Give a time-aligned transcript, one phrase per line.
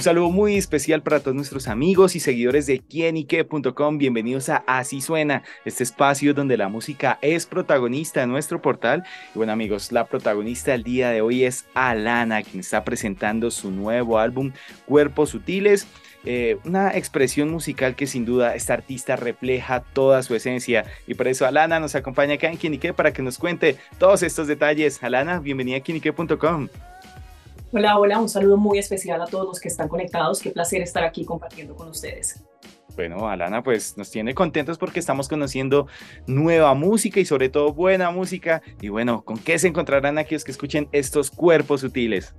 [0.00, 3.98] Un saludo muy especial para todos nuestros amigos y seguidores de quienique.com.
[3.98, 9.04] Bienvenidos a Así Suena, este espacio donde la música es protagonista en nuestro portal.
[9.34, 13.70] Y bueno amigos, la protagonista del día de hoy es Alana, quien está presentando su
[13.70, 14.52] nuevo álbum
[14.86, 15.86] Cuerpos Sutiles.
[16.24, 21.28] Eh, una expresión musical que sin duda esta artista refleja toda su esencia y por
[21.28, 25.02] eso Alana nos acompaña acá en Quienique para que nos cuente todos estos detalles.
[25.02, 26.68] Alana, bienvenida a quienique.com.
[27.72, 30.40] Hola, hola, un saludo muy especial a todos los que están conectados.
[30.40, 32.44] Qué placer estar aquí compartiendo con ustedes.
[32.96, 35.86] Bueno, Alana, pues nos tiene contentos porque estamos conociendo
[36.26, 38.60] nueva música y sobre todo buena música.
[38.80, 42.34] Y bueno, ¿con qué se encontrarán aquellos que escuchen estos cuerpos sutiles?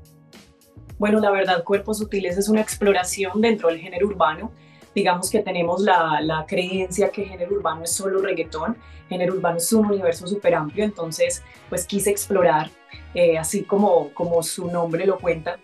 [0.99, 4.51] Bueno, la verdad, Cuerpos Sutiles es una exploración dentro del género urbano
[4.93, 8.77] digamos que tenemos la, la, creencia que género urbano es solo reggaetón,
[9.09, 12.69] género urbano es un universo súper amplio, entonces pues quise explorar,
[13.13, 15.59] eh, así como, como su nombre lo cuenta,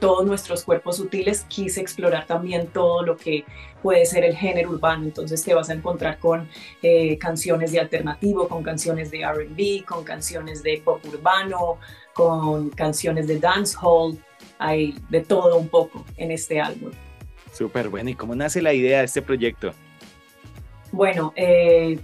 [0.00, 3.44] todos nuestros cuerpos sutiles, quise explorar también todo lo que
[3.82, 6.48] puede ser el género urbano, entonces te vas a encontrar con
[6.82, 11.78] eh, canciones de alternativo, con canciones de RB, con canciones de pop urbano,
[12.14, 14.18] con canciones de dancehall,
[14.58, 16.92] hay de todo un poco en este álbum.
[17.52, 18.10] Súper bueno.
[18.10, 19.72] ¿Y cómo nace la idea de este proyecto?
[20.92, 21.98] Bueno, eh,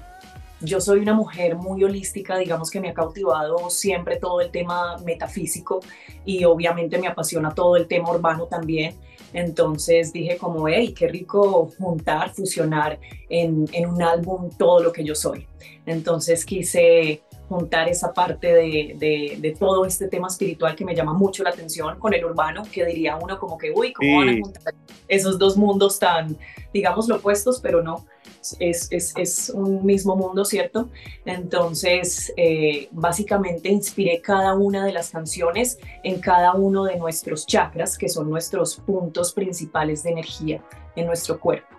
[0.60, 4.96] yo soy una mujer muy holística, digamos que me ha cautivado siempre todo el tema
[5.04, 5.80] metafísico
[6.24, 8.94] y obviamente me apasiona todo el tema urbano también.
[9.32, 15.04] Entonces dije como, hey, qué rico juntar, fusionar en, en un álbum todo lo que
[15.04, 15.46] yo soy.
[15.84, 21.42] Entonces quise juntar esa parte de, de, todo este tema espiritual que me llama mucho
[21.44, 24.74] la atención con el urbano, que diría uno como que, uy, ¿cómo van a juntar
[25.08, 26.36] esos dos mundos tan,
[26.72, 27.60] digamos, opuestos?
[27.60, 28.06] Pero no,
[28.60, 30.88] es, es, es un mismo mundo, ¿cierto?
[31.24, 37.98] Entonces, eh, básicamente inspiré cada una de las canciones en cada uno de nuestros chakras,
[37.98, 40.62] que son nuestros puntos principales de energía
[40.94, 41.75] en nuestro cuerpo.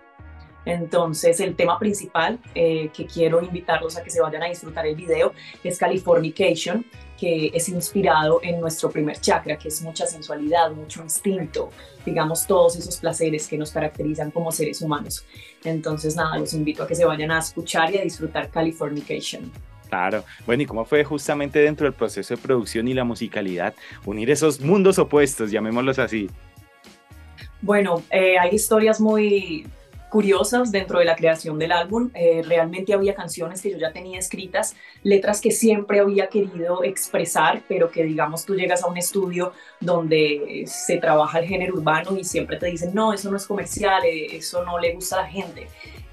[0.68, 4.94] Entonces, el tema principal eh, que quiero invitarlos a que se vayan a disfrutar el
[4.94, 5.32] video
[5.64, 6.84] es Californication,
[7.18, 11.70] que es inspirado en nuestro primer chakra, que es mucha sensualidad, mucho instinto,
[12.04, 15.24] digamos, todos esos placeres que nos caracterizan como seres humanos.
[15.64, 19.50] Entonces, nada, los invito a que se vayan a escuchar y a disfrutar Californication.
[19.88, 20.22] Claro.
[20.44, 23.74] Bueno, ¿y cómo fue justamente dentro del proceso de producción y la musicalidad
[24.04, 26.28] unir esos mundos opuestos, llamémoslos así?
[27.62, 29.66] Bueno, eh, hay historias muy,
[30.10, 32.10] curiosas dentro de la creación del álbum.
[32.14, 37.62] Eh, realmente había canciones que yo ya tenía escritas, letras que siempre había querido expresar,
[37.68, 42.24] pero que digamos tú llegas a un estudio donde se trabaja el género urbano y
[42.24, 45.28] siempre te dicen, no, eso no es comercial, eh, eso no le gusta a la
[45.28, 45.68] gente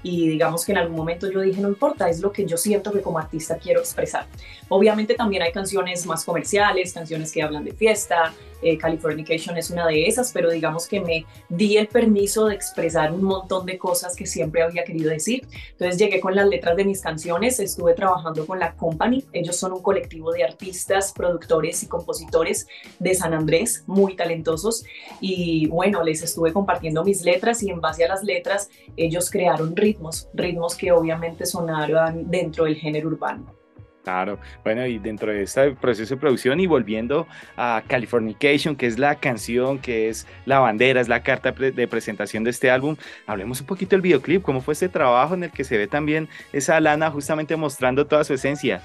[0.06, 2.92] y digamos que en algún momento yo dije, no importa, es lo que yo siento
[2.92, 4.26] que como artista quiero expresar.
[4.68, 9.86] Obviamente también hay canciones más comerciales, canciones que hablan de fiesta, eh, Californication es una
[9.86, 14.14] de esas, pero digamos que me di el permiso de expresar un montón de cosas
[14.14, 15.46] que siempre había querido decir.
[15.72, 19.72] Entonces llegué con las letras de mis canciones, estuve trabajando con la Company, ellos son
[19.72, 22.66] un colectivo de artistas, productores y compositores
[22.98, 24.84] de San Andrés, muy talentosos,
[25.20, 29.74] y bueno, les estuve compartiendo mis letras y en base a las letras ellos crearon
[29.74, 29.96] ritmos
[30.34, 33.65] ritmos, que obviamente sonaron dentro del género urbano.
[34.06, 39.00] Claro, bueno, y dentro de este proceso de producción y volviendo a Californication, que es
[39.00, 42.94] la canción, que es la bandera, es la carta de presentación de este álbum,
[43.26, 46.28] hablemos un poquito del videoclip, cómo fue este trabajo en el que se ve también
[46.52, 48.80] esa lana justamente mostrando toda su esencia.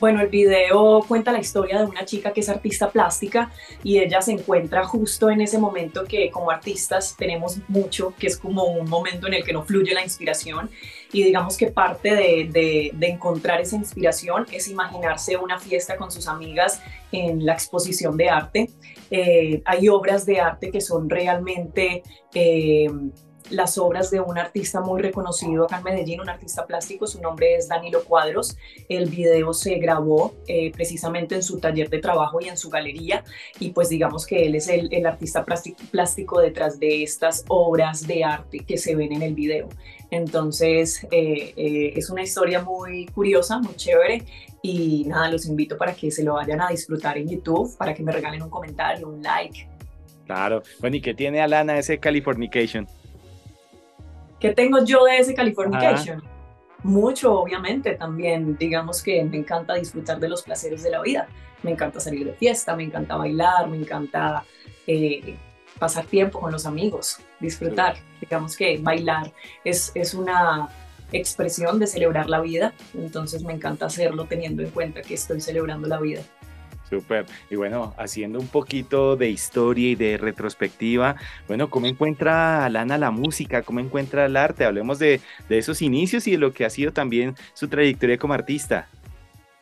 [0.00, 3.50] Bueno, el video cuenta la historia de una chica que es artista plástica
[3.82, 8.38] y ella se encuentra justo en ese momento que como artistas tenemos mucho, que es
[8.38, 10.70] como un momento en el que no fluye la inspiración
[11.12, 16.80] y digamos que parte de, encontrar esa inspiración es imaginarse una fiesta con sus amigas
[17.12, 18.70] en la exposición de arte.
[19.10, 22.02] Eh, hay obras de arte que son realmente...
[22.34, 22.88] Eh,
[23.48, 27.56] las obras de un artista muy reconocido acá en Medellín, un artista plástico, su nombre
[27.56, 28.56] es Danilo Cuadros.
[28.88, 33.24] El video se grabó eh, precisamente en su taller de trabajo y en su galería
[33.58, 38.24] y pues digamos que él es el, el artista plástico detrás de estas obras de
[38.24, 39.68] arte que se ven en el video.
[40.10, 44.24] Entonces eh, eh, es una historia muy curiosa, muy chévere
[44.62, 48.02] y nada, los invito para que se lo vayan a disfrutar en YouTube, para que
[48.02, 49.68] me regalen un comentario, un like.
[50.26, 52.86] Claro, bueno, ¿y qué tiene Alana ese Californication?
[54.40, 56.22] ¿Qué tengo yo de ese Californication?
[56.82, 58.56] Mucho, obviamente, también.
[58.56, 61.28] Digamos que me encanta disfrutar de los placeres de la vida.
[61.62, 64.44] Me encanta salir de fiesta, me encanta bailar, me encanta
[64.86, 65.36] eh,
[65.78, 67.96] pasar tiempo con los amigos, disfrutar.
[68.20, 69.30] Digamos que bailar
[69.62, 70.70] es, es una
[71.12, 75.88] expresión de celebrar la vida, entonces me encanta hacerlo teniendo en cuenta que estoy celebrando
[75.88, 76.22] la vida.
[76.90, 77.26] Súper.
[77.48, 81.14] Y bueno, haciendo un poquito de historia y de retrospectiva,
[81.46, 83.62] bueno, ¿cómo encuentra Alana la música?
[83.62, 84.64] ¿Cómo encuentra el arte?
[84.64, 88.34] Hablemos de, de esos inicios y de lo que ha sido también su trayectoria como
[88.34, 88.88] artista.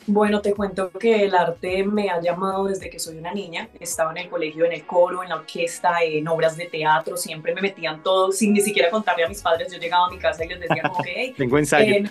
[0.07, 3.69] Bueno, te cuento que el arte me ha llamado desde que soy una niña.
[3.79, 7.17] Estaba en el colegio, en el coro, en la orquesta, en obras de teatro.
[7.17, 9.71] Siempre me metían todo sin ni siquiera contarle a mis padres.
[9.71, 11.95] Yo llegaba a mi casa y les decía como que, hey, tengo ensayo.
[11.95, 12.05] Eh,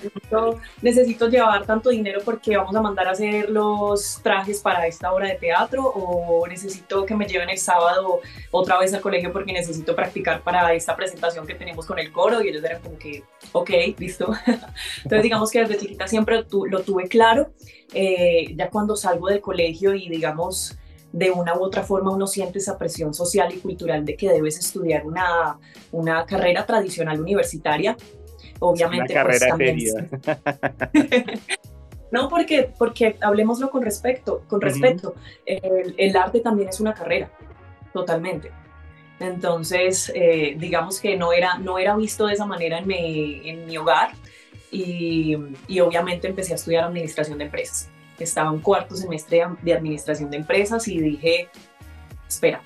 [0.81, 5.30] necesito, llevar tanto dinero porque vamos a mandar a hacer los trajes para esta obra
[5.30, 9.95] de teatro o necesito que me lleven el sábado otra vez al colegio porque necesito
[9.95, 12.44] practicar para esta presentación que tenemos con el coro.
[12.44, 13.24] Y ellos eran como que,
[13.54, 14.31] ok, listo.
[14.98, 17.50] Entonces digamos que desde chiquita siempre lo tuve claro.
[17.94, 20.78] Eh, ya cuando salgo del colegio y digamos
[21.12, 24.60] de una u otra forma uno siente esa presión social y cultural de que debes
[24.60, 25.57] estudiar una,
[25.92, 27.95] una carrera tradicional universitaria,
[28.60, 29.78] obviamente una pues, también...
[32.12, 37.31] no, porque, porque hablemoslo con respecto, con respeto, el, arte también es una carrera,
[37.94, 38.51] totalmente.
[39.19, 43.66] Entonces, eh, digamos que no era, no era visto de esa manera en mi, en
[43.66, 44.12] mi hogar,
[44.71, 45.35] y,
[45.79, 47.89] obviamente empecé a estudiar administración de empresas.
[48.19, 51.49] Estaba en cuarto semestre de administración de empresas y dije,
[52.27, 52.61] espera,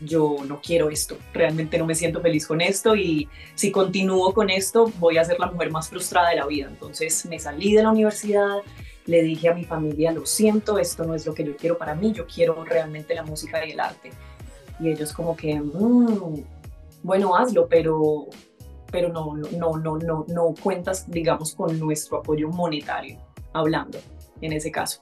[0.00, 4.50] yo no quiero esto, realmente no me siento feliz con esto y si continúo con
[4.50, 6.66] esto voy a ser la mujer más frustrada de la vida.
[6.68, 8.58] Entonces me salí de la universidad,
[9.06, 11.94] le dije a mi familia, lo siento, esto no es lo que yo quiero para
[11.94, 14.10] mí, yo quiero realmente la música y el arte.
[14.78, 16.42] Y ellos como que, mm,
[17.02, 18.26] bueno, hazlo, pero
[18.90, 23.18] pero no, no, no, no, no cuentas, digamos, con nuestro apoyo monetario,
[23.52, 23.98] hablando
[24.40, 25.00] en ese caso.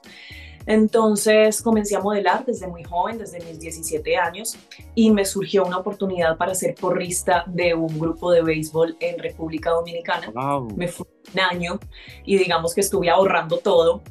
[0.67, 4.57] Entonces comencé a modelar desde muy joven, desde mis 17 años,
[4.95, 9.71] y me surgió una oportunidad para ser porrista de un grupo de béisbol en República
[9.71, 10.33] Dominicana.
[10.75, 11.79] Me fui un año
[12.25, 14.01] y digamos que estuve ahorrando todo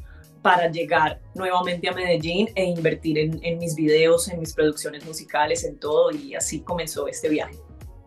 [0.41, 5.63] para llegar nuevamente a Medellín e invertir en, en mis videos, en mis producciones musicales,
[5.63, 7.55] en todo, y así comenzó este viaje.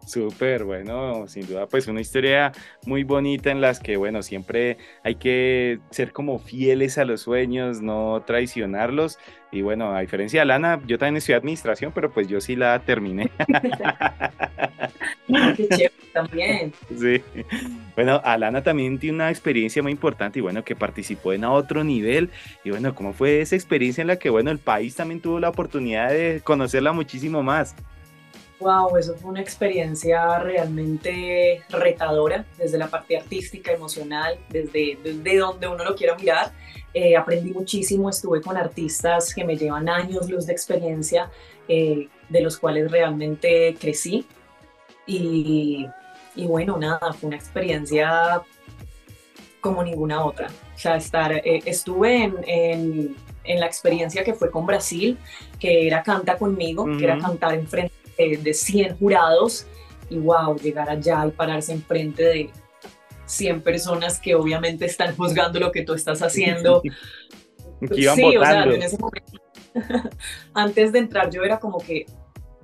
[0.08, 2.50] Súper, bueno, sin duda, pues una historia
[2.86, 7.82] muy bonita en las que, bueno, siempre hay que ser como fieles a los sueños,
[7.82, 9.18] no traicionarlos.
[9.52, 12.78] Y bueno, a diferencia de Lana, yo también estudié administración, pero pues yo sí la
[12.78, 13.30] terminé.
[15.56, 16.72] Qué chévere también.
[16.98, 17.22] Sí.
[17.94, 22.30] Bueno, Alana también tiene una experiencia muy importante y bueno, que participó en otro nivel.
[22.64, 25.50] Y bueno, ¿cómo fue esa experiencia en la que, bueno, el país también tuvo la
[25.50, 27.76] oportunidad de conocerla muchísimo más?
[28.60, 35.68] Wow, eso fue una experiencia realmente retadora desde la parte artística, emocional, desde, desde donde
[35.68, 36.52] uno lo quiera mirar.
[36.92, 41.30] Eh, aprendí muchísimo, estuve con artistas que me llevan años luz de experiencia,
[41.68, 44.26] eh, de los cuales realmente crecí.
[45.06, 45.86] Y,
[46.34, 48.42] y, bueno, nada, fue una experiencia
[49.60, 50.48] como ninguna otra.
[50.74, 55.16] O sea, estar, eh, estuve en, en, en, la experiencia que fue con Brasil,
[55.60, 57.66] que era Canta conmigo, que era cantar en
[58.18, 59.66] frente de 100 jurados
[60.10, 62.50] y wow, llegar allá y pararse enfrente de
[63.26, 66.82] 100 personas que obviamente están juzgando lo que tú estás haciendo.
[67.94, 69.32] sí, o sea, en ese momento,
[70.54, 72.06] antes de entrar yo era como que,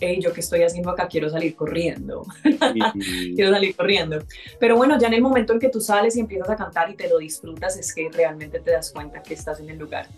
[0.01, 2.27] hey, yo qué estoy haciendo acá, quiero salir corriendo,
[3.37, 4.19] quiero salir corriendo.
[4.59, 6.95] Pero bueno, ya en el momento en que tú sales y empiezas a cantar y
[6.95, 10.09] te lo disfrutas, es que realmente te das cuenta que estás en el lugar,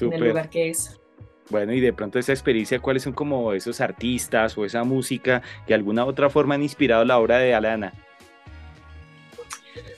[0.00, 0.99] en el lugar que es.
[1.50, 5.68] Bueno, y de pronto esa experiencia, ¿cuáles son como esos artistas o esa música que
[5.68, 7.92] de alguna otra forma han inspirado la obra de Alana?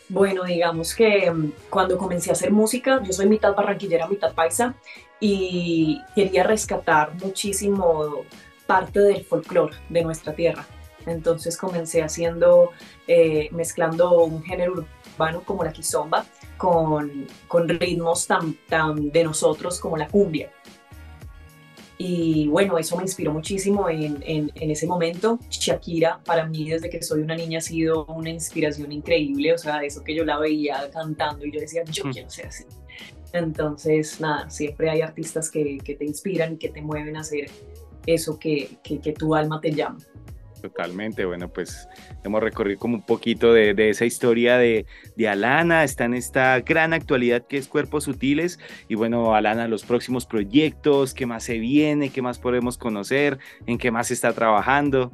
[0.08, 4.74] Bueno, digamos que mm, cuando comencé a hacer música, yo soy mitad barranquillera, mitad paisa,
[5.20, 8.24] y quería rescatar muchísimo
[8.66, 10.66] parte del folclore de nuestra tierra.
[11.06, 12.70] Entonces comencé haciendo,
[13.06, 16.24] eh, mezclando un género urbano como la quizomba
[16.56, 20.50] con, con ritmos tan, tan de nosotros como la cumbia.
[22.04, 25.38] Y bueno, eso me inspiró muchísimo en, en, ese momento.
[25.48, 29.54] Shakira, para mí, desde que soy una niña, ha sido una inspiración increíble.
[29.54, 32.64] O sea, eso que yo la veía cantando y yo decía, yo quiero ser así.
[33.32, 37.48] Entonces, nada, siempre hay artistas que, que te inspiran y que te mueven a hacer
[38.04, 39.98] eso que, que, que tu alma te llama.
[40.62, 41.88] Totalmente, bueno, pues
[42.22, 46.92] hemos recorrido como un poquito de, esa historia de, de, Alana, está en esta gran
[46.92, 48.60] actualidad que es Cuerpos Sutiles.
[48.86, 53.76] Y bueno, Alana, los próximos proyectos, qué más se viene, qué más podemos conocer, en
[53.76, 55.10] qué más está trabajando.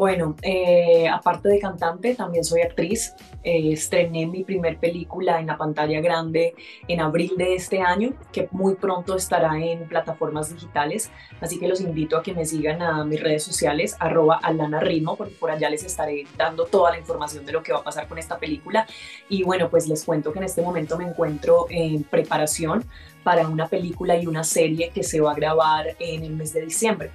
[0.00, 3.14] Bueno, eh, aparte de cantante, también soy actriz.
[3.44, 6.54] Eh, estrené mi primer película en la pantalla grande
[6.88, 11.10] en abril de este año, que muy pronto estará en plataformas digitales.
[11.42, 15.16] Así que los invito a que me sigan a mis redes sociales, arroba Alana Ritmo,
[15.16, 18.08] porque por allá les estaré dando toda la información de lo que va a pasar
[18.08, 18.86] con esta película.
[19.28, 22.86] Y bueno, pues les cuento que en este momento me encuentro en preparación
[23.22, 26.62] para una película y una serie que se va a grabar en el mes de
[26.62, 27.10] diciembre.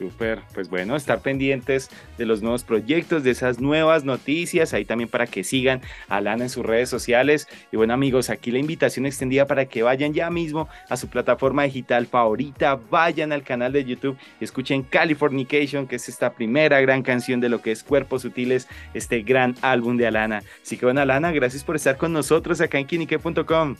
[0.00, 5.10] Súper, pues bueno, estar pendientes de los nuevos proyectos, de esas nuevas noticias, ahí también
[5.10, 7.46] para que sigan a Lana en sus redes sociales.
[7.70, 11.64] Y bueno amigos, aquí la invitación extendida para que vayan ya mismo a su plataforma
[11.64, 17.02] digital favorita, vayan al canal de YouTube y escuchen Californication, que es esta primera gran
[17.02, 20.42] canción de lo que es Cuerpos Sutiles, este gran álbum de Alana.
[20.62, 23.76] Así que bueno Alana, gracias por estar con nosotros acá en kinique.com.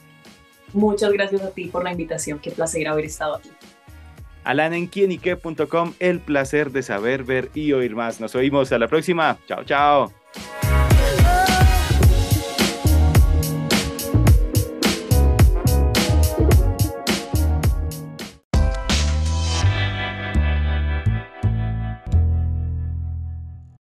[0.74, 3.48] Muchas gracias a ti por la invitación, qué placer haber estado aquí
[4.44, 8.20] alanenquienique.com, el placer de saber, ver y oír más.
[8.20, 9.38] Nos oímos a la próxima.
[9.46, 10.19] Chao, chao.